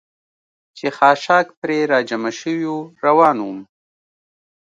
[0.77, 3.59] چې خاشاک پرې را جمع شوي و، روان ووم.